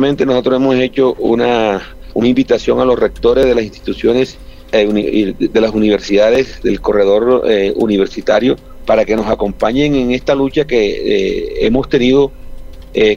nosotros 0.00 0.56
hemos 0.56 0.76
hecho 0.76 1.14
una, 1.18 1.82
una 2.14 2.28
invitación 2.28 2.80
a 2.80 2.84
los 2.84 2.98
rectores 2.98 3.44
de 3.44 3.54
las 3.54 3.64
instituciones 3.64 4.38
eh, 4.72 5.34
de 5.38 5.60
las 5.60 5.72
universidades 5.72 6.62
del 6.62 6.80
corredor 6.80 7.42
eh, 7.46 7.72
universitario 7.76 8.56
para 8.86 9.04
que 9.04 9.14
nos 9.14 9.26
acompañen 9.26 9.94
en 9.94 10.12
esta 10.12 10.34
lucha 10.34 10.64
que 10.64 10.78
eh, 10.78 11.66
hemos 11.66 11.88
tenido 11.88 12.32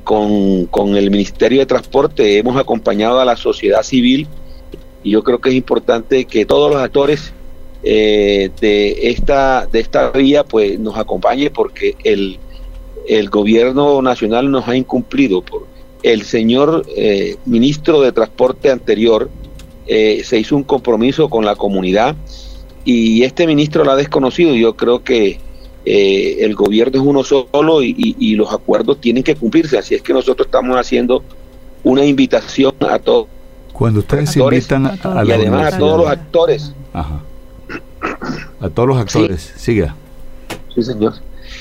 con, 0.03 0.67
con, 0.67 0.95
el 0.95 1.09
Ministerio 1.09 1.59
de 1.59 1.65
Transporte, 1.65 2.37
hemos 2.37 2.57
acompañado 2.57 3.19
a 3.19 3.25
la 3.25 3.35
sociedad 3.35 3.81
civil 3.81 4.27
y 5.01 5.11
yo 5.11 5.23
creo 5.23 5.41
que 5.41 5.49
es 5.49 5.55
importante 5.55 6.25
que 6.25 6.45
todos 6.45 6.71
los 6.71 6.79
actores 6.79 7.33
de 7.81 8.97
esta 9.01 9.65
de 9.65 9.79
esta 9.79 10.11
vía 10.11 10.43
pues 10.43 10.79
nos 10.79 10.95
acompañen 10.95 11.51
porque 11.51 11.95
el, 12.03 12.37
el 13.07 13.31
gobierno 13.31 13.99
nacional 14.03 14.51
nos 14.51 14.67
ha 14.67 14.75
incumplido 14.75 15.41
por 15.41 15.72
el 16.03 16.23
señor 16.23 16.85
ministro 17.45 18.01
de 18.01 18.11
Transporte 18.11 18.69
anterior 18.69 19.29
eh, 19.85 20.21
se 20.23 20.39
hizo 20.39 20.55
un 20.55 20.63
compromiso 20.63 21.29
con 21.29 21.43
la 21.43 21.57
comunidad 21.57 22.15
y 22.85 23.23
este 23.23 23.45
ministro 23.45 23.83
la 23.83 23.93
ha 23.93 23.95
desconocido. 23.95 24.55
Yo 24.55 24.75
creo 24.75 25.03
que 25.03 25.39
eh, 25.85 26.37
el 26.39 26.55
gobierno 26.55 27.01
es 27.01 27.05
uno 27.05 27.23
solo 27.23 27.83
y, 27.83 28.35
los 28.35 28.51
acuerdos 28.53 29.01
tienen 29.01 29.23
que 29.23 29.35
cumplirse. 29.35 29.77
Así 29.77 29.95
es 29.95 30.01
que 30.01 30.13
nosotros 30.13 30.47
estamos 30.47 30.77
haciendo 30.77 31.23
una 31.83 32.05
invitación 32.05 32.73
a 32.89 32.97
todos. 32.97 33.27
Cuando 33.73 33.99
ustedes 33.99 34.35
invitan 34.37 34.85
a, 34.85 35.23
y 35.25 35.31
además 35.31 35.73
a 35.73 35.77
todos 35.77 35.97
los 35.99 36.09
actores. 36.09 36.73
A 36.93 38.69
todos 38.69 38.87
los 38.87 38.97
actores, 38.97 39.53
siga. 39.57 39.95
Sí, 40.73 40.83
señor. 40.83 41.15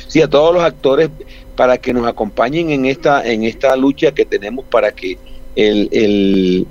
Sí, 0.07 0.23
a 0.23 0.29
todos 0.29 0.55
los 0.55 0.63
actores 0.63 1.11
para 1.57 1.79
que 1.79 1.93
nos 1.93 2.07
acompañen 2.07 2.71
en 2.71 2.87
esta 2.87 3.25
en 3.27 3.45
esta 3.45 3.77
lucha 3.77 4.13
que 4.13 4.25
tenemos 4.25 4.65
para 4.65 4.93
que 4.93 5.19
el, 5.55 6.67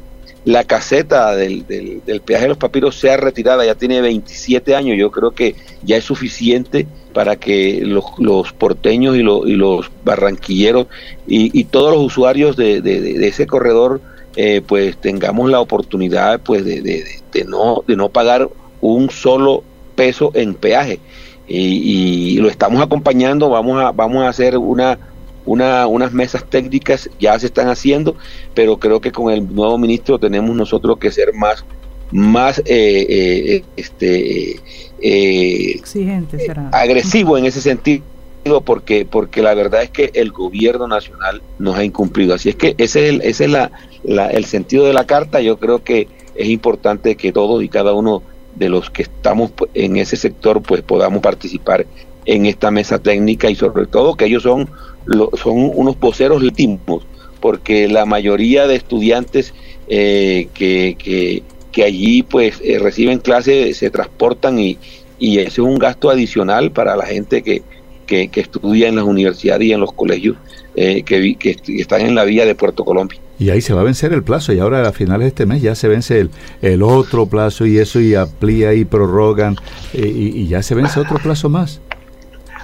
la 0.45 0.63
caseta 0.63 1.35
del, 1.35 1.65
del, 1.67 2.21
peaje 2.21 2.43
de 2.43 2.49
los 2.49 2.57
papiros 2.57 2.99
sea 2.99 3.17
retirada, 3.17 3.63
ya 3.63 3.75
tiene 3.75 4.01
27 4.01 4.75
años, 4.75 4.97
yo 4.97 5.11
creo 5.11 5.31
que 5.31 5.55
ya 5.83 5.97
es 5.97 6.03
suficiente 6.03 6.87
para 7.13 7.35
que 7.35 7.81
los, 7.83 8.51
porteños 8.53 9.15
y, 9.15 9.19
y 9.19 9.55
los 9.55 9.91
barranquilleros 10.03 10.87
y, 11.27 11.63
todos 11.65 11.93
los 11.93 12.03
usuarios 12.03 12.55
de, 12.55 12.81
de, 12.81 13.27
ese 13.27 13.45
corredor 13.45 14.01
eh, 14.35 14.61
pues 14.65 14.97
tengamos 14.97 15.51
la 15.51 15.59
oportunidad 15.59 16.39
pues 16.41 16.63
de, 16.65 17.03
no, 17.47 17.83
de 17.85 17.95
no 17.95 18.09
pagar 18.09 18.49
un 18.79 19.09
solo 19.09 19.63
peso 19.95 20.31
en 20.33 20.55
peaje. 20.55 20.99
Y, 21.53 22.35
y, 22.35 22.37
lo 22.37 22.47
estamos 22.47 22.81
acompañando, 22.81 23.49
vamos 23.49 23.81
a, 23.81 23.91
vamos 23.91 24.23
a 24.23 24.29
hacer 24.29 24.57
una 24.57 24.97
una, 25.45 25.87
unas 25.87 26.13
mesas 26.13 26.45
técnicas 26.49 27.09
ya 27.19 27.37
se 27.39 27.47
están 27.47 27.67
haciendo, 27.67 28.15
pero 28.53 28.77
creo 28.77 29.01
que 29.01 29.11
con 29.11 29.33
el 29.33 29.53
nuevo 29.53 29.77
ministro 29.77 30.19
tenemos 30.19 30.55
nosotros 30.55 30.97
que 30.97 31.11
ser 31.11 31.33
más, 31.33 31.65
más 32.11 32.59
eh, 32.59 32.63
eh, 32.67 33.63
este, 33.75 34.59
eh, 35.01 35.71
Exigente, 35.75 36.37
agresivo 36.71 37.37
en 37.37 37.45
ese 37.45 37.61
sentido 37.61 38.03
porque 38.65 39.05
porque 39.05 39.43
la 39.43 39.53
verdad 39.53 39.83
es 39.83 39.91
que 39.91 40.09
el 40.15 40.31
gobierno 40.31 40.87
nacional 40.87 41.41
nos 41.59 41.75
ha 41.75 41.83
incumplido. 41.83 42.33
Así 42.33 42.49
es 42.49 42.55
que 42.55 42.73
ese 42.77 43.03
es 43.03 43.09
el, 43.09 43.21
ese 43.21 43.45
es 43.45 43.51
la, 43.51 44.27
el 44.27 44.45
sentido 44.45 44.85
de 44.85 44.93
la 44.93 45.05
carta. 45.05 45.41
Yo 45.41 45.57
creo 45.57 45.83
que 45.83 46.07
es 46.33 46.47
importante 46.47 47.15
que 47.15 47.31
todos 47.31 47.63
y 47.63 47.69
cada 47.69 47.93
uno 47.93 48.23
de 48.55 48.69
los 48.69 48.89
que 48.89 49.03
estamos 49.03 49.51
en 49.73 49.97
ese 49.97 50.17
sector 50.17 50.61
pues 50.61 50.81
podamos 50.81 51.21
participar 51.21 51.85
en 52.25 52.45
esta 52.45 52.71
mesa 52.71 52.99
técnica 52.99 53.49
y 53.49 53.55
sobre 53.55 53.87
todo 53.87 54.15
que 54.15 54.25
ellos 54.25 54.43
son 54.43 54.69
son 55.41 55.71
unos 55.75 55.99
voceros 55.99 56.41
legítimos, 56.41 57.03
porque 57.39 57.87
la 57.87 58.05
mayoría 58.05 58.67
de 58.67 58.75
estudiantes 58.75 59.53
eh, 59.87 60.47
que, 60.53 61.43
que, 61.71 61.83
allí 61.83 62.21
pues 62.23 62.61
eh, 62.63 62.77
reciben 62.79 63.19
clases 63.19 63.77
se 63.77 63.89
transportan 63.89 64.59
y, 64.59 64.77
y 65.17 65.39
ese 65.39 65.47
es 65.47 65.59
un 65.59 65.79
gasto 65.79 66.09
adicional 66.09 66.71
para 66.71 66.95
la 66.95 67.05
gente 67.05 67.41
que, 67.41 67.63
que, 68.05 68.29
estudia 68.35 68.89
en 68.89 68.97
las 68.97 69.05
universidades 69.05 69.67
y 69.67 69.73
en 69.73 69.79
los 69.79 69.93
colegios 69.93 70.37
eh, 70.75 71.03
que, 71.03 71.35
que, 71.35 71.57
están 71.79 72.01
en 72.01 72.13
la 72.13 72.25
vía 72.25 72.45
de 72.45 72.55
Puerto 72.55 72.83
Colombia. 72.83 73.19
Y 73.41 73.49
ahí 73.49 73.59
se 73.59 73.73
va 73.73 73.81
a 73.81 73.83
vencer 73.83 74.13
el 74.13 74.21
plazo 74.21 74.53
y 74.53 74.59
ahora 74.59 74.87
a 74.87 74.91
finales 74.91 75.21
de 75.21 75.27
este 75.29 75.45
mes 75.47 75.63
ya 75.63 75.73
se 75.73 75.87
vence 75.87 76.19
el, 76.19 76.29
el 76.61 76.83
otro 76.83 77.25
plazo 77.25 77.65
y 77.65 77.79
eso 77.79 77.99
y 77.99 78.13
amplía 78.13 78.75
y 78.75 78.85
prorrogan 78.85 79.55
y, 79.93 80.47
ya 80.47 80.61
se 80.61 80.75
vence 80.75 80.99
otro 80.99 81.17
plazo 81.17 81.49
más. 81.49 81.81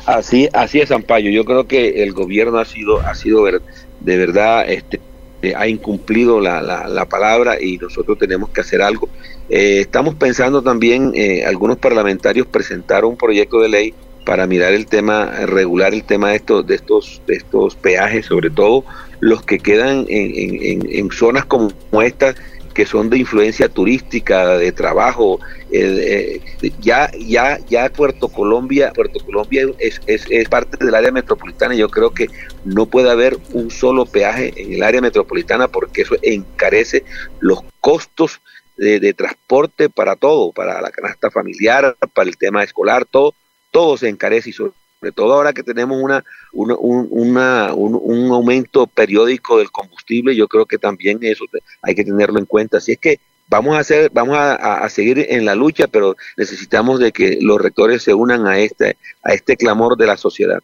Así, 0.05 0.47
así 0.53 0.79
es, 0.79 0.91
Ampayo. 0.91 1.31
Yo 1.31 1.45
creo 1.45 1.65
que 1.65 2.03
el 2.03 2.13
gobierno 2.13 2.59
ha 2.59 2.65
sido, 2.65 2.99
ha 2.99 3.15
sido 3.15 3.45
de 3.45 4.17
verdad, 4.17 4.69
este, 4.69 4.99
eh, 5.41 5.53
ha 5.57 5.67
incumplido 5.67 6.39
la, 6.39 6.61
la, 6.61 7.05
palabra 7.05 7.59
y 7.59 7.79
nosotros 7.79 8.19
tenemos 8.19 8.49
que 8.51 8.61
hacer 8.61 8.83
algo. 8.83 9.09
Eh, 9.49 9.79
estamos 9.79 10.13
pensando 10.13 10.61
también, 10.61 11.11
eh, 11.15 11.43
algunos 11.43 11.79
parlamentarios 11.79 12.45
presentaron 12.45 13.09
un 13.11 13.17
proyecto 13.17 13.61
de 13.61 13.69
ley 13.69 13.93
para 14.27 14.45
mirar 14.45 14.73
el 14.73 14.87
tema, 14.87 15.31
regular 15.45 15.93
el 15.93 16.03
tema 16.03 16.31
de 16.31 16.35
estos, 16.35 16.67
de 16.67 16.75
estos, 16.75 17.21
de 17.27 17.35
estos 17.35 17.75
peajes, 17.75 18.25
sobre 18.25 18.49
todo 18.49 18.83
los 19.21 19.41
que 19.41 19.57
quedan 19.57 20.05
en, 20.09 20.81
en, 20.83 20.85
en 20.91 21.11
zonas 21.11 21.45
como 21.45 21.71
estas 22.03 22.35
que 22.73 22.85
son 22.85 23.09
de 23.09 23.19
influencia 23.19 23.69
turística, 23.69 24.57
de 24.57 24.73
trabajo. 24.73 25.39
Eh, 25.71 26.41
ya, 26.81 27.09
ya, 27.17 27.57
ya 27.69 27.89
Puerto 27.89 28.27
Colombia, 28.27 28.91
Puerto 28.93 29.23
Colombia 29.25 29.65
es, 29.79 30.01
es, 30.05 30.49
parte 30.49 30.83
del 30.83 30.93
área 30.93 31.13
metropolitana. 31.13 31.73
Yo 31.73 31.87
creo 31.87 32.11
que 32.11 32.27
no 32.65 32.85
puede 32.85 33.09
haber 33.09 33.37
un 33.53 33.71
solo 33.71 34.05
peaje 34.05 34.53
en 34.57 34.73
el 34.73 34.83
área 34.83 34.99
metropolitana 34.99 35.69
porque 35.69 36.01
eso 36.01 36.17
encarece 36.21 37.05
los 37.39 37.61
costos 37.79 38.41
de 38.75 39.13
transporte 39.13 39.89
para 39.89 40.17
todo, 40.17 40.51
para 40.51 40.81
la 40.81 40.91
canasta 40.91 41.31
familiar, 41.31 41.95
para 42.13 42.29
el 42.29 42.37
tema 42.37 42.61
escolar, 42.61 43.05
todo, 43.05 43.33
todo 43.77 43.95
se 43.95 44.09
encarece 44.09 44.49
y 44.49 44.53
sobre 44.53 44.73
todo 45.13 45.33
ahora 45.33 45.53
que 45.53 45.61
tenemos 45.61 46.01
una, 46.01 46.23
un, 46.51 46.75
un, 47.11 48.31
aumento 48.31 48.87
periódico 48.87 49.59
del 49.59 49.69
combustible, 49.69 50.35
yo 50.35 50.47
creo 50.47 50.65
que 50.65 50.79
también 50.79 51.19
eso 51.21 51.45
hay 51.83 51.93
que 51.93 52.03
tenerlo 52.03 52.39
en 52.39 52.47
cuenta. 52.47 52.79
Así 52.79 52.93
es 52.93 52.97
que 52.97 53.19
vamos 53.47 53.75
a 53.75 53.81
hacer, 53.81 54.09
vamos 54.11 54.35
a, 54.35 54.89
seguir 54.89 55.27
en 55.29 55.45
la 55.45 55.53
lucha, 55.53 55.85
pero 55.85 56.15
necesitamos 56.37 56.99
de 56.99 57.11
que 57.11 57.37
los 57.39 57.61
rectores 57.61 58.01
se 58.01 58.15
unan 58.15 58.47
a 58.47 58.57
este, 58.57 58.97
a 59.21 59.35
este 59.35 59.55
clamor 59.55 59.95
de 59.95 60.07
la 60.07 60.17
sociedad. 60.17 60.63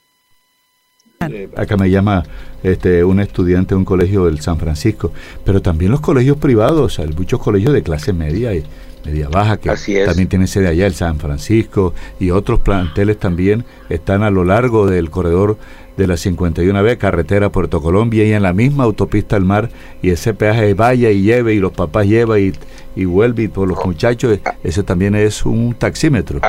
Acá 1.55 1.77
me 1.77 1.89
llama 1.89 2.23
este, 2.63 3.03
un 3.03 3.19
estudiante 3.19 3.75
de 3.75 3.79
un 3.79 3.85
colegio 3.85 4.25
del 4.25 4.39
San 4.39 4.57
Francisco, 4.57 5.11
pero 5.43 5.61
también 5.61 5.91
los 5.91 6.01
colegios 6.01 6.37
privados, 6.37 6.99
hay 6.99 7.07
muchos 7.07 7.39
colegios 7.39 7.73
de 7.73 7.83
clase 7.83 8.13
media 8.13 8.53
y 8.53 8.63
media 9.05 9.27
baja, 9.27 9.57
que 9.57 9.69
también 10.05 10.27
tiene 10.29 10.47
sede 10.47 10.67
allá, 10.67 10.87
el 10.87 10.93
San 10.93 11.19
Francisco, 11.19 11.93
y 12.19 12.31
otros 12.31 12.59
planteles 12.59 13.19
también 13.19 13.65
están 13.89 14.23
a 14.23 14.31
lo 14.31 14.45
largo 14.45 14.87
del 14.87 15.09
corredor 15.09 15.57
de 15.97 16.07
la 16.07 16.15
51B, 16.15 16.97
carretera 16.97 17.51
Puerto 17.51 17.81
Colombia, 17.81 18.25
y 18.25 18.33
en 18.33 18.43
la 18.43 18.53
misma 18.53 18.85
autopista 18.85 19.35
al 19.35 19.43
mar, 19.43 19.69
y 20.01 20.09
ese 20.09 20.33
peaje 20.33 20.73
vaya 20.73 21.11
y 21.11 21.21
lleve, 21.21 21.53
y 21.53 21.59
los 21.59 21.73
papás 21.73 22.07
lleva 22.07 22.39
y, 22.39 22.53
y 22.95 23.05
vuelve, 23.05 23.43
y 23.43 23.47
por 23.49 23.67
los 23.67 23.85
muchachos, 23.85 24.39
ese 24.63 24.83
también 24.83 25.15
es 25.15 25.45
un 25.45 25.75
taxímetro. 25.75 26.39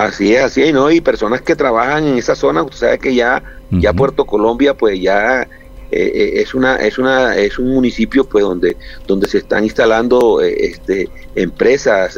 Así 0.00 0.34
es, 0.34 0.42
así 0.42 0.62
es, 0.62 0.72
¿no? 0.72 0.90
Y 0.90 1.02
personas 1.02 1.42
que 1.42 1.54
trabajan 1.54 2.06
en 2.06 2.16
esa 2.16 2.34
zona, 2.34 2.62
usted 2.62 2.78
sabe 2.78 2.98
que 2.98 3.14
ya, 3.14 3.42
ya 3.70 3.92
Puerto 3.92 4.24
Colombia, 4.24 4.72
pues 4.72 4.98
ya 4.98 5.42
eh, 5.42 6.10
eh, 6.14 6.40
es 6.40 6.54
una 6.54 6.76
es 6.76 6.98
una 6.98 7.36
es 7.36 7.58
un 7.58 7.74
municipio 7.74 8.24
pues 8.24 8.42
donde 8.44 8.76
donde 9.06 9.28
se 9.28 9.38
están 9.38 9.64
instalando 9.64 10.40
eh, 10.40 10.54
este 10.66 11.10
empresas 11.34 12.16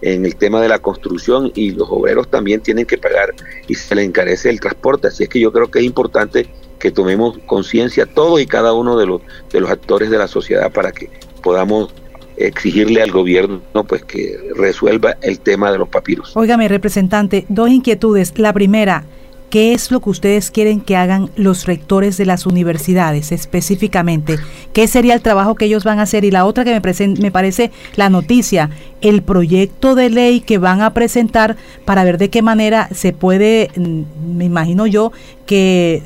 en 0.00 0.24
el 0.24 0.36
tema 0.36 0.62
de 0.62 0.68
la 0.68 0.78
construcción 0.78 1.50
y 1.56 1.72
los 1.72 1.88
obreros 1.90 2.28
también 2.28 2.60
tienen 2.60 2.86
que 2.86 2.98
pagar 2.98 3.34
y 3.66 3.74
se 3.74 3.96
les 3.96 4.06
encarece 4.06 4.50
el 4.50 4.60
transporte 4.60 5.08
así 5.08 5.24
es 5.24 5.28
que 5.28 5.40
yo 5.40 5.52
creo 5.52 5.68
que 5.68 5.80
es 5.80 5.84
importante 5.84 6.46
que 6.78 6.92
tomemos 6.92 7.38
conciencia 7.44 8.06
todos 8.06 8.40
y 8.40 8.46
cada 8.46 8.72
uno 8.72 8.96
de 8.96 9.06
los 9.06 9.20
de 9.50 9.60
los 9.60 9.70
actores 9.70 10.08
de 10.08 10.18
la 10.18 10.28
sociedad 10.28 10.70
para 10.70 10.92
que 10.92 11.10
podamos 11.42 11.92
exigirle 12.46 13.02
al 13.02 13.10
gobierno 13.10 13.60
pues 13.86 14.04
que 14.04 14.38
resuelva 14.56 15.16
el 15.22 15.40
tema 15.40 15.70
de 15.72 15.78
los 15.78 15.88
papiros. 15.88 16.36
Óigame, 16.36 16.68
representante, 16.68 17.46
dos 17.48 17.70
inquietudes. 17.70 18.38
La 18.38 18.52
primera, 18.52 19.04
¿Qué 19.52 19.74
es 19.74 19.90
lo 19.90 20.00
que 20.00 20.08
ustedes 20.08 20.50
quieren 20.50 20.80
que 20.80 20.96
hagan 20.96 21.28
los 21.36 21.66
rectores 21.66 22.16
de 22.16 22.24
las 22.24 22.46
universidades 22.46 23.32
específicamente? 23.32 24.38
¿Qué 24.72 24.88
sería 24.88 25.12
el 25.12 25.20
trabajo 25.20 25.56
que 25.56 25.66
ellos 25.66 25.84
van 25.84 25.98
a 25.98 26.04
hacer? 26.04 26.24
Y 26.24 26.30
la 26.30 26.46
otra 26.46 26.64
que 26.64 26.72
me, 26.72 27.08
me 27.20 27.30
parece 27.30 27.70
la 27.94 28.08
noticia, 28.08 28.70
el 29.02 29.20
proyecto 29.20 29.94
de 29.94 30.08
ley 30.08 30.40
que 30.40 30.56
van 30.56 30.80
a 30.80 30.94
presentar 30.94 31.58
para 31.84 32.02
ver 32.02 32.16
de 32.16 32.30
qué 32.30 32.40
manera 32.40 32.88
se 32.94 33.12
puede, 33.12 33.70
mm, 33.76 34.36
me 34.38 34.46
imagino 34.46 34.86
yo, 34.86 35.12
que 35.44 36.02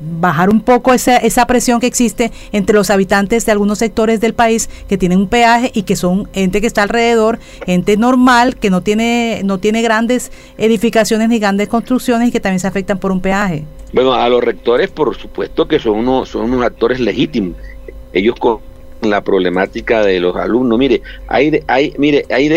bajar 0.00 0.50
un 0.50 0.60
poco 0.62 0.92
esa, 0.92 1.16
esa 1.16 1.46
presión 1.46 1.80
que 1.80 1.86
existe 1.86 2.32
entre 2.52 2.74
los 2.74 2.90
habitantes 2.90 3.46
de 3.46 3.52
algunos 3.52 3.78
sectores 3.78 4.20
del 4.20 4.34
país 4.34 4.68
que 4.88 4.98
tienen 4.98 5.18
un 5.18 5.28
peaje 5.28 5.70
y 5.74 5.82
que 5.82 5.96
son 5.96 6.28
gente 6.32 6.60
que 6.60 6.66
está 6.66 6.82
alrededor, 6.82 7.38
gente 7.66 7.96
normal, 7.96 8.56
que 8.56 8.70
no 8.70 8.80
tiene, 8.80 9.42
no 9.44 9.58
tiene 9.58 9.82
grandes 9.82 10.32
edificaciones 10.58 11.28
ni 11.28 11.38
grandes 11.38 11.68
construcciones 11.68 12.28
y 12.28 12.32
que 12.32 12.40
también 12.40 12.60
se 12.60 12.66
afectan 12.66 12.98
por 12.98 13.12
un 13.12 13.20
peaje. 13.20 13.64
Bueno, 13.92 14.14
a 14.14 14.28
los 14.28 14.42
rectores 14.42 14.88
por 14.88 15.16
supuesto 15.16 15.66
que 15.66 15.78
son 15.78 15.98
unos, 15.98 16.28
son 16.28 16.52
unos 16.52 16.64
actores 16.64 17.00
legítimos. 17.00 17.56
ellos 18.12 18.36
con 18.36 18.60
la 19.02 19.22
problemática 19.22 20.02
de 20.02 20.20
los 20.20 20.36
alumnos. 20.36 20.78
Mire, 20.78 21.02
hay, 21.26 21.62
hay, 21.66 21.94
mire, 21.98 22.24
hay, 22.30 22.50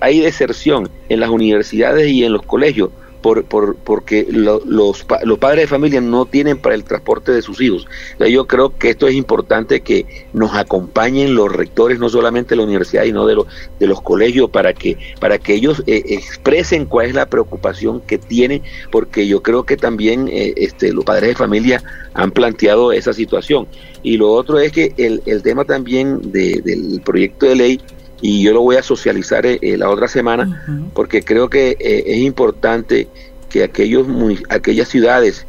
hay 0.00 0.20
deserción 0.20 0.90
en 1.08 1.20
las 1.20 1.30
universidades 1.30 2.08
y 2.08 2.24
en 2.24 2.32
los 2.32 2.42
colegios 2.42 2.90
por, 3.26 3.44
por, 3.44 3.74
porque 3.74 4.24
los, 4.30 4.64
los 4.64 5.38
padres 5.40 5.62
de 5.62 5.66
familia 5.66 6.00
no 6.00 6.26
tienen 6.26 6.58
para 6.58 6.76
el 6.76 6.84
transporte 6.84 7.32
de 7.32 7.42
sus 7.42 7.60
hijos. 7.60 7.88
Yo 8.20 8.46
creo 8.46 8.78
que 8.78 8.90
esto 8.90 9.08
es 9.08 9.16
importante 9.16 9.80
que 9.80 10.06
nos 10.32 10.54
acompañen 10.54 11.34
los 11.34 11.52
rectores, 11.52 11.98
no 11.98 12.08
solamente 12.08 12.50
de 12.50 12.58
la 12.58 12.62
universidad, 12.62 13.02
sino 13.02 13.26
de, 13.26 13.34
los 13.34 13.46
de 13.80 13.88
los 13.88 14.00
colegios, 14.00 14.48
para 14.50 14.72
que, 14.74 14.96
para 15.18 15.38
que 15.38 15.54
ellos 15.54 15.82
eh, 15.88 16.04
expresen 16.06 16.86
cuál 16.86 17.06
es 17.06 17.14
la 17.16 17.26
preocupación 17.26 18.00
que 18.00 18.16
tienen, 18.16 18.62
porque 18.92 19.26
yo 19.26 19.42
creo 19.42 19.64
que 19.64 19.76
también 19.76 20.28
eh, 20.28 20.54
este, 20.56 20.92
los 20.92 21.04
padres 21.04 21.30
de 21.30 21.34
familia 21.34 21.82
han 22.14 22.30
planteado 22.30 22.92
esa 22.92 23.12
situación. 23.12 23.66
Y 24.04 24.18
lo 24.18 24.30
otro 24.30 24.60
es 24.60 24.70
que 24.70 24.94
el, 24.98 25.20
el 25.26 25.42
tema 25.42 25.64
también 25.64 26.30
de, 26.30 26.62
del 26.64 27.00
proyecto 27.04 27.46
de 27.46 27.56
ley 27.56 27.80
y 28.20 28.42
yo 28.42 28.52
lo 28.52 28.62
voy 28.62 28.76
a 28.76 28.82
socializar 28.82 29.44
eh, 29.46 29.58
eh, 29.60 29.76
la 29.76 29.90
otra 29.90 30.08
semana 30.08 30.90
porque 30.94 31.22
creo 31.22 31.48
que 31.48 31.76
eh, 31.78 32.04
es 32.06 32.18
importante 32.18 33.08
que 33.48 33.64
aquellos 33.64 34.06
aquellas 34.48 34.88
ciudades 34.88 35.46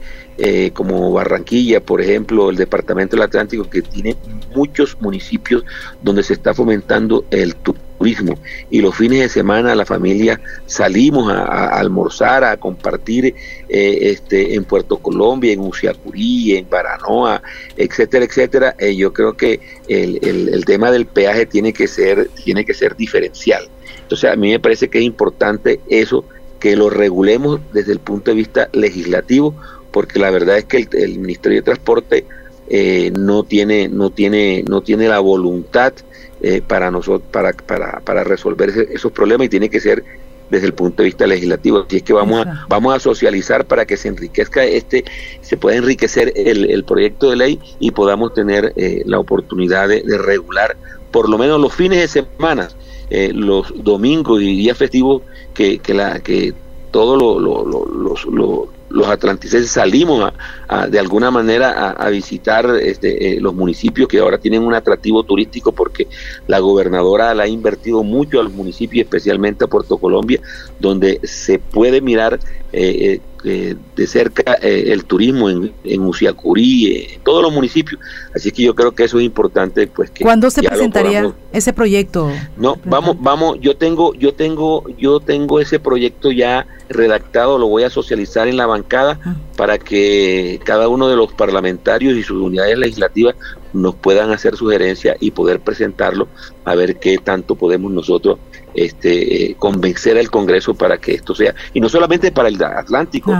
como 0.73 1.11
Barranquilla, 1.13 1.81
por 1.81 1.99
ejemplo, 1.99 2.51
el 2.51 2.57
departamento 2.57 3.15
del 3.15 3.23
Atlántico, 3.23 3.67
que 3.67 3.81
tiene 3.81 4.15
muchos 4.53 4.95
municipios 5.01 5.65
donde 6.03 6.21
se 6.21 6.33
está 6.33 6.53
fomentando 6.53 7.25
el 7.31 7.55
turismo 7.97 8.37
y 8.69 8.81
los 8.81 8.95
fines 8.95 9.19
de 9.19 9.29
semana 9.29 9.75
la 9.75 9.85
familia 9.85 10.39
salimos 10.65 11.31
a, 11.31 11.67
almorzar, 11.77 12.43
a 12.43 12.57
compartir 12.57 13.35
eh, 13.69 13.97
este, 14.01 14.55
en 14.55 14.63
Puerto 14.63 14.97
Colombia, 14.97 15.53
en 15.53 15.59
Uciacurí, 15.59 16.55
en 16.55 16.69
Baranoa, 16.69 17.41
etcétera, 17.75 18.25
etcétera. 18.25 18.75
Eh, 18.79 18.95
yo 18.95 19.13
creo 19.13 19.35
que 19.35 19.59
el, 19.87 20.19
el, 20.21 20.65
tema 20.65 20.91
del 20.91 21.05
peaje 21.05 21.45
tiene 21.45 21.73
que 21.73 21.87
ser, 21.87 22.29
tiene 22.43 22.65
que 22.65 22.73
ser 22.73 22.95
diferencial. 22.95 23.67
Entonces 24.01 24.29
a 24.31 24.35
mí 24.35 24.51
me 24.51 24.59
parece 24.59 24.89
que 24.89 24.99
es 24.99 25.03
importante 25.03 25.79
eso, 25.89 26.25
que 26.59 26.75
lo 26.75 26.89
regulemos 26.89 27.59
desde 27.73 27.93
el 27.93 27.99
punto 27.99 28.31
de 28.31 28.37
vista 28.37 28.69
legislativo, 28.73 29.55
porque 29.91 30.19
la 30.19 30.31
verdad 30.31 30.57
es 30.57 30.65
que 30.65 30.77
el, 30.77 30.89
el 30.93 31.19
Ministerio 31.19 31.59
de 31.59 31.63
Transporte 31.63 32.25
eh, 32.69 33.13
no 33.17 33.43
tiene 33.43 33.87
no 33.87 34.09
tiene 34.09 34.65
no 34.67 34.81
tiene 34.81 35.07
la 35.07 35.19
voluntad 35.19 35.93
eh, 36.41 36.61
para 36.65 36.91
nosotros 36.91 37.29
para, 37.31 37.53
para, 37.53 37.99
para 38.01 38.23
resolver 38.23 38.69
esos 38.69 39.11
problemas 39.11 39.45
y 39.45 39.49
tiene 39.49 39.69
que 39.69 39.79
ser 39.79 40.03
desde 40.49 40.67
el 40.67 40.73
punto 40.73 41.03
de 41.03 41.07
vista 41.07 41.27
legislativo. 41.27 41.85
Así 41.85 41.97
es 41.97 42.03
que 42.03 42.13
vamos 42.13 42.45
a, 42.45 42.65
vamos 42.69 42.95
a 42.95 42.99
socializar 42.99 43.65
para 43.65 43.85
que 43.85 43.97
se 43.97 44.07
enriquezca 44.07 44.63
este, 44.63 45.03
se 45.41 45.57
pueda 45.57 45.77
enriquecer 45.77 46.33
el, 46.35 46.69
el 46.69 46.83
proyecto 46.83 47.29
de 47.29 47.35
ley 47.35 47.59
y 47.79 47.91
podamos 47.91 48.33
tener 48.33 48.73
eh, 48.75 49.03
la 49.05 49.19
oportunidad 49.19 49.87
de, 49.87 50.03
regular 50.17 50.77
por 51.11 51.29
lo 51.29 51.37
menos 51.37 51.59
los 51.59 51.73
fines 51.73 51.99
de 51.99 52.07
semana, 52.07 52.69
eh, 53.09 53.31
los 53.33 53.73
domingos 53.83 54.41
y 54.41 54.57
días 54.57 54.77
festivos 54.77 55.21
que, 55.53 55.79
que, 55.79 55.93
la, 55.93 56.19
que 56.19 56.53
todos 56.91 57.17
los, 57.21 58.25
los, 58.27 58.69
los 58.89 59.07
atlanticenses 59.07 59.71
salimos 59.71 60.31
a, 60.67 60.87
de 60.87 60.99
alguna 60.99 61.31
manera 61.31 61.91
a, 61.91 62.09
visitar 62.09 62.65
este, 62.81 63.37
eh, 63.37 63.41
los 63.41 63.53
municipios 63.53 64.07
que 64.07 64.19
ahora 64.19 64.37
tienen 64.37 64.63
un 64.63 64.73
atractivo 64.73 65.23
turístico 65.23 65.71
porque 65.71 66.07
la 66.47 66.59
gobernadora 66.59 67.33
la 67.33 67.43
ha 67.43 67.47
invertido 67.47 68.03
mucho 68.03 68.39
a 68.39 68.43
los 68.43 68.53
municipios, 68.53 69.05
especialmente 69.05 69.65
a 69.65 69.67
Puerto 69.67 69.97
Colombia, 69.97 70.39
donde 70.79 71.19
se 71.23 71.59
puede 71.59 72.01
mirar 72.01 72.39
eh, 72.71 73.19
eh, 73.43 73.75
de 73.95 74.07
cerca 74.07 74.53
el 74.53 75.05
turismo 75.05 75.49
en, 75.49 75.71
en 75.83 76.01
Uciacurí, 76.01 77.13
en 77.13 77.21
todos 77.21 77.41
los 77.43 77.53
municipios. 77.53 77.99
Así 78.35 78.51
que 78.51 78.63
yo 78.63 78.75
creo 78.75 78.93
que 78.93 79.03
eso 79.03 79.19
es 79.19 79.25
importante. 79.25 79.87
pues 79.87 80.09
que 80.09 80.23
¿Cuándo 80.23 80.49
se 80.49 80.63
presentaría 80.63 81.33
ese 81.51 81.73
proyecto? 81.73 82.29
No, 82.57 82.77
vamos, 82.85 83.17
vamos, 83.19 83.57
yo 83.59 83.77
tengo, 83.77 84.13
yo 84.13 84.33
tengo, 84.33 84.83
yo 84.97 85.19
tengo 85.19 85.59
ese 85.59 85.79
proyecto 85.79 86.31
ya 86.31 86.67
redactado, 86.89 87.57
lo 87.57 87.67
voy 87.67 87.83
a 87.83 87.89
socializar 87.89 88.47
en 88.47 88.57
la 88.57 88.65
bancada 88.65 89.19
ah. 89.25 89.35
para 89.55 89.77
que 89.77 90.59
cada 90.63 90.87
uno 90.87 91.07
de 91.07 91.15
los 91.15 91.33
parlamentarios 91.33 92.15
y 92.15 92.23
sus 92.23 92.41
unidades 92.41 92.77
legislativas 92.77 93.35
nos 93.73 93.95
puedan 93.95 94.31
hacer 94.31 94.55
sugerencias 94.55 95.17
y 95.19 95.31
poder 95.31 95.59
presentarlo 95.59 96.27
a 96.65 96.75
ver 96.75 96.97
qué 96.97 97.17
tanto 97.17 97.55
podemos 97.55 97.91
nosotros 97.91 98.39
este, 98.77 99.55
convencer 99.57 100.17
al 100.17 100.29
Congreso 100.29 100.75
para 100.75 100.97
que 100.99 101.15
esto 101.15 101.33
sea. 101.33 101.53
Y 101.73 101.81
no 101.81 101.89
solamente 101.89 102.31
para 102.31 102.47
el 102.47 102.61
Atlántico, 102.61 103.35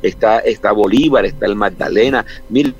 está, 0.00 0.38
está 0.38 0.72
Bolívar, 0.72 1.26
está 1.26 1.46
el 1.46 1.56
Magdalena, 1.56 2.24
mil 2.48 2.74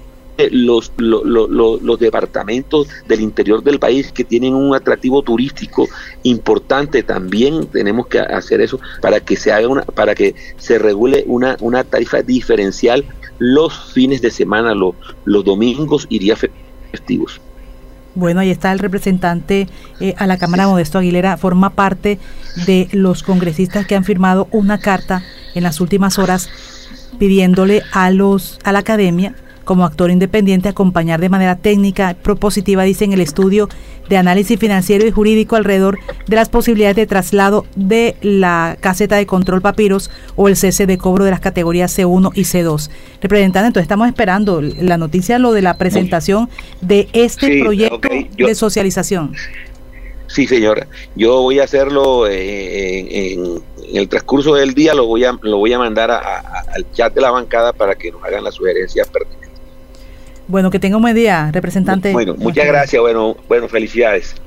los, 0.51 0.93
los, 0.99 1.99
departamentos 1.99 2.89
del 3.09 3.23
interior 3.23 3.63
del 3.63 3.79
país 3.79 4.13
que 4.13 4.23
tienen 4.23 4.55
un 4.55 4.75
atractivo 4.75 5.23
turístico 5.23 5.89
importante 6.25 7.03
también 7.03 7.67
tenemos 7.69 8.07
que 8.07 8.21
hacer 8.21 8.61
eso 8.61 8.79
para 9.01 9.21
que 9.21 9.37
se 9.37 9.51
haga 9.51 9.67
una 9.67 9.83
para 9.83 10.15
que 10.15 10.35
se 10.59 10.79
regule 10.79 11.25
una, 11.27 11.57
una 11.61 11.85
tarifa 11.85 12.21
diferencial 12.21 13.07
los 13.39 13.95
fines 13.95 14.21
de 14.21 14.31
semana 14.31 14.75
los, 14.75 14.95
los 15.25 15.43
domingos 15.43 16.07
y 16.11 16.19
días 16.19 16.47
festivos 16.93 17.41
bueno, 18.17 18.41
ahí 18.41 18.51
está 18.51 18.73
el 18.73 18.79
representante 18.81 19.69
eh, 20.01 20.15
a 20.19 20.27
la 20.27 20.39
Cámara 20.39 20.67
Modesto 20.67 20.99
Aguilera, 20.99 21.37
forma 21.37 21.71
parte 21.71 22.19
de 22.67 22.89
los 22.93 23.23
congresistas 23.23 23.87
que 23.87 23.95
han 23.95 24.05
firmado 24.05 24.49
una 24.51 24.79
carta 24.79 25.23
en 25.55 25.63
las 25.63 25.81
últimas 25.81 26.19
horas 26.19 26.49
pidiéndole 27.19 27.83
a 27.93 28.11
los 28.11 28.59
a 28.65 28.73
la 28.73 28.81
academia 28.81 29.35
como 29.67 29.85
actor 29.85 30.11
independiente 30.11 30.71
acompañar 30.71 31.21
de 31.21 31.29
manera 31.29 31.57
técnica, 31.57 32.17
propositiva, 32.23 32.85
dice 32.85 33.05
en 33.05 33.13
el 33.13 33.21
estudio 33.21 33.69
de 34.09 34.17
análisis 34.17 34.59
financiero 34.59 35.07
y 35.07 35.11
jurídico 35.11 35.57
alrededor 35.57 35.99
de 36.27 36.37
las 36.37 36.49
posibilidades 36.49 36.97
de 36.97 37.07
traslado 37.07 37.67
de 37.75 38.17
la 38.23 38.79
caseta 38.81 39.17
de 39.17 39.27
control 39.27 39.61
papiros 39.61 40.11
o 40.37 40.49
el 40.49 40.57
cese 40.57 40.87
de 40.87 40.97
cobro 40.97 41.25
de 41.25 41.33
las 41.33 41.41
categorías 41.41 41.99
C1 41.99 42.31
y 42.35 42.43
C2. 42.43 42.89
Representante, 43.21 43.67
entonces 43.67 43.85
estamos 43.85 44.07
esperando 44.07 44.63
la 44.63 44.97
noticia, 44.97 45.39
lo 45.39 45.53
de 45.53 45.63
la 45.63 45.77
presentación 45.77 46.49
de 46.81 47.09
este 47.13 47.61
proyecto 47.61 48.09
de 48.39 48.55
socialización. 48.55 49.35
Sí, 50.29 50.47
señora. 50.47 50.87
Yo 51.15 51.43
voy 51.43 51.61
a 51.61 51.65
hacerlo 51.65 52.27
eh, 52.29 53.33
en, 53.33 53.63
el 53.93 54.09
transcurso 54.09 54.55
del 54.55 54.75
día, 54.75 54.95
lo 54.95 55.07
voy 55.07 55.25
a, 55.25 55.37
lo 55.43 55.59
voy 55.59 55.73
a 55.73 55.79
mandar 55.79 56.11
al 56.11 56.93
chat 56.93 57.15
de 57.15 57.21
la 57.21 57.31
bancada 57.31 57.73
para 57.73 57.95
que 57.95 58.11
nos 58.11 58.23
hagan 58.25 58.45
las 58.45 58.55
sugerencias 58.55 59.09
pertinentes. 59.09 59.46
Bueno, 60.49 60.71
que 60.71 60.79
tenga 60.79 60.97
un 60.97 61.03
buen 61.03 61.17
día, 61.17 61.51
representante. 61.53 62.13
Bueno, 62.13 62.37
muchas 62.39 62.67
gracias. 62.67 63.01
Bueno, 63.01 63.37
bueno, 63.49 63.69
felicidades. 63.69 64.37